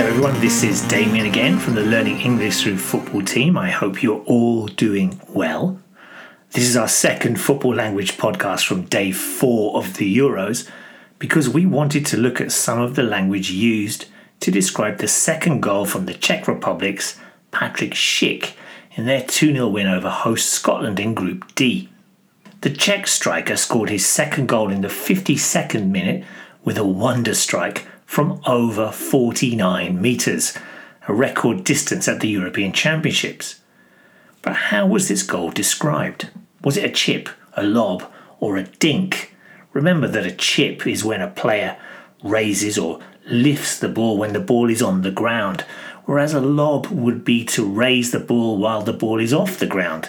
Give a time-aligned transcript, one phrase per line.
[0.00, 0.40] everyone.
[0.40, 3.56] This is Damien again from the Learning English Through Football team.
[3.56, 5.78] I hope you're all doing well.
[6.50, 10.68] This is our second football language podcast from day four of the Euros
[11.20, 14.06] because we wanted to look at some of the language used
[14.40, 17.20] to describe the second goal from the Czech Republic's
[17.52, 18.54] Patrik Schick
[18.96, 21.88] in their 2 0 win over host Scotland in Group D.
[22.62, 26.24] The Czech striker scored his second goal in the 52nd minute
[26.64, 30.56] with a wonder strike from over 49 metres,
[31.08, 33.60] a record distance at the European Championships.
[34.40, 36.30] But how was this goal described?
[36.62, 38.04] Was it a chip, a lob,
[38.38, 39.34] or a dink?
[39.72, 41.76] Remember that a chip is when a player
[42.22, 45.62] raises or lifts the ball when the ball is on the ground,
[46.04, 49.66] whereas a lob would be to raise the ball while the ball is off the
[49.66, 50.08] ground,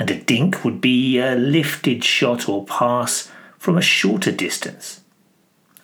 [0.00, 5.02] and a dink would be a lifted shot or pass from a shorter distance.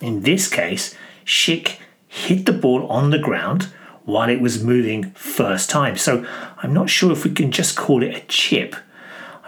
[0.01, 1.77] In this case, Schick
[2.09, 3.73] hit the ball on the ground
[4.05, 6.27] while it was moving first time, so
[6.63, 8.75] I'm not sure if we can just call it a chip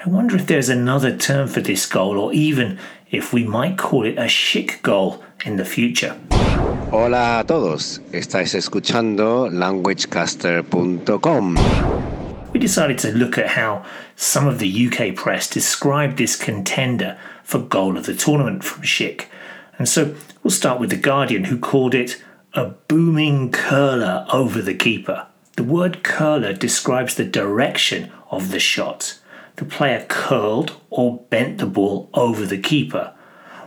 [0.05, 2.79] I wonder if there's another term for this goal, or even
[3.11, 6.15] if we might call it a Schick goal in the future.
[6.91, 11.59] Hola a todos, estáis escuchando languagecaster.com.
[12.53, 13.83] We decided to look at how
[14.15, 19.25] some of the UK press described this contender for goal of the tournament from Schick.
[19.79, 22.23] And so we'll start with The Guardian, who called it
[22.53, 25.27] a booming curler over the keeper.
[25.57, 29.19] The word curler describes the direction of the shot
[29.57, 33.15] the player curled or bent the ball over the keeper,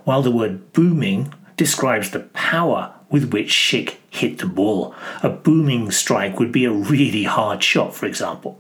[0.04, 4.94] while the word booming describes the power with which Schick hit the ball.
[5.24, 8.60] A booming strike would be a really hard shot, for example.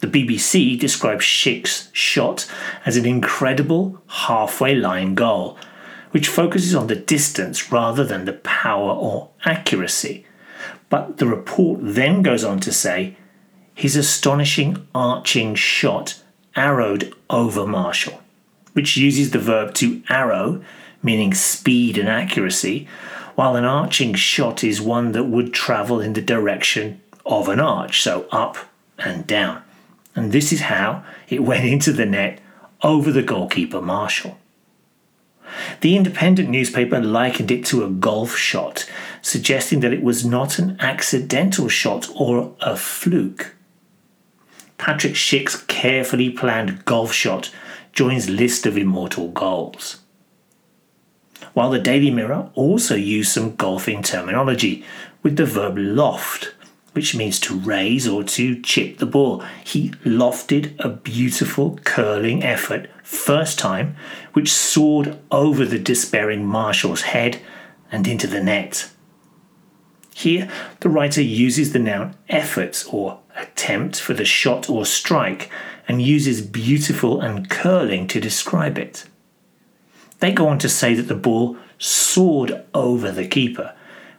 [0.00, 2.50] The BBC describes Schick's shot
[2.84, 5.56] as an incredible halfway line goal,
[6.14, 10.24] which focuses on the distance rather than the power or accuracy.
[10.88, 13.16] But the report then goes on to say
[13.74, 16.22] his astonishing arching shot
[16.56, 18.22] arrowed over Marshall,
[18.74, 20.62] which uses the verb to arrow,
[21.02, 22.86] meaning speed and accuracy,
[23.34, 28.02] while an arching shot is one that would travel in the direction of an arch,
[28.02, 28.56] so up
[29.00, 29.60] and down.
[30.14, 32.40] And this is how it went into the net
[32.84, 34.38] over the goalkeeper Marshall.
[35.80, 38.88] The independent newspaper likened it to a golf shot,
[39.22, 43.54] suggesting that it was not an accidental shot or a fluke.
[44.78, 47.50] Patrik Schick's carefully planned golf shot
[47.92, 50.00] joins list of immortal goals.
[51.52, 54.84] While the Daily Mirror also used some golfing terminology
[55.22, 56.54] with the verb loft,
[56.94, 59.44] which means to raise or to chip the ball.
[59.64, 63.96] He lofted a beautiful curling effort first time,
[64.32, 67.40] which soared over the despairing Marshall's head
[67.92, 68.90] and into the net.
[70.14, 70.48] Here,
[70.80, 75.50] the writer uses the noun effort or attempt for the shot or strike
[75.88, 79.06] and uses beautiful and curling to describe it.
[80.20, 83.74] They go on to say that the ball soared over the keeper,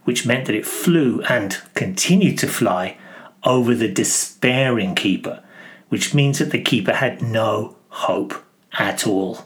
[0.05, 2.97] which meant that it flew and continued to fly
[3.43, 5.43] over the despairing keeper,
[5.89, 8.43] which means that the keeper had no hope
[8.73, 9.45] at all.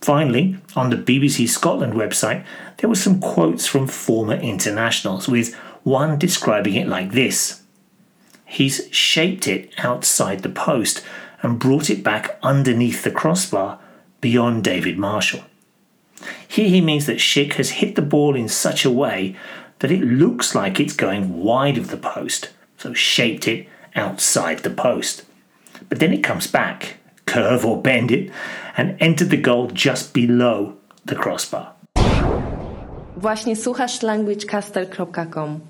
[0.00, 2.44] Finally, on the BBC Scotland website,
[2.76, 7.62] there were some quotes from former internationals, with one describing it like this
[8.44, 11.02] He's shaped it outside the post
[11.42, 13.80] and brought it back underneath the crossbar
[14.20, 15.44] beyond David Marshall.
[16.46, 19.36] Here he means that Schick has hit the ball in such a way
[19.78, 24.70] that it looks like it's going wide of the post, so shaped it outside the
[24.70, 25.24] post.
[25.88, 26.96] But then it comes back,
[27.26, 28.30] curve or bend it,
[28.76, 31.74] and entered the goal just below the crossbar.
[33.16, 35.60] Właśnie słuchasz languagecaster.com.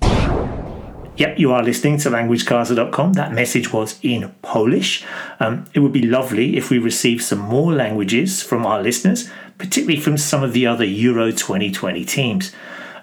[1.17, 3.13] Yep, you are listening to languagecaster.com.
[3.13, 5.05] That message was in Polish.
[5.39, 9.99] Um, it would be lovely if we received some more languages from our listeners, particularly
[9.99, 12.53] from some of the other Euro 2020 teams.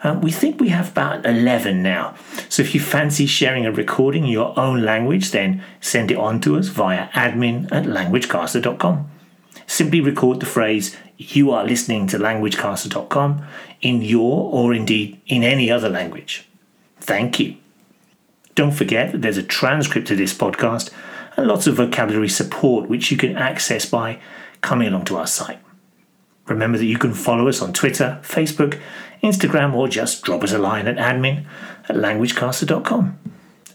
[0.05, 2.17] Um, we think we have about 11 now.
[2.49, 6.41] So if you fancy sharing a recording in your own language, then send it on
[6.41, 9.11] to us via admin at languagecaster.com.
[9.67, 13.47] Simply record the phrase, you are listening to languagecaster.com
[13.81, 16.49] in your or indeed in any other language.
[17.01, 17.57] Thank you.
[18.55, 20.91] Don't forget that there's a transcript of this podcast
[21.37, 24.21] and lots of vocabulary support which you can access by
[24.61, 25.62] coming along to our site.
[26.47, 28.81] Remember that you can follow us on Twitter, Facebook,
[29.23, 31.47] Instagram, or just drop us a line at admin
[31.89, 33.19] at languagecaster.com.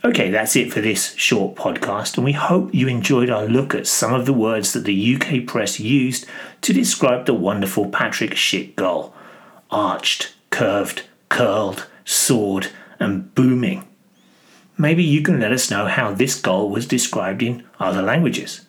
[0.03, 3.87] Okay, that's it for this short podcast, and we hope you enjoyed our look at
[3.87, 6.25] some of the words that the UK press used
[6.61, 9.13] to describe the wonderful Patrik Schick goal
[9.71, 12.67] arched, curved, curled, soared,
[12.99, 13.87] and booming.
[14.77, 18.66] Maybe you can let us know how this goal was described in other languages.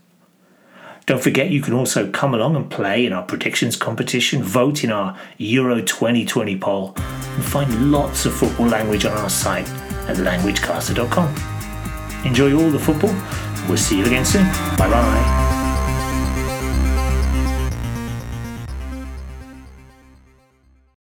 [1.08, 4.90] Don't forget you can also come along and play in our predictions competition, vote in
[4.90, 9.66] our Euro 2020 poll, and find lots of football language on our site
[10.06, 12.26] at languagecaster.com.
[12.26, 13.14] Enjoy all the football.
[13.68, 14.44] We'll see you again soon.
[14.76, 15.47] Bye bye.